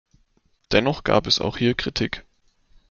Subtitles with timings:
[0.71, 2.25] Dennoch gab es auch hier Kritik.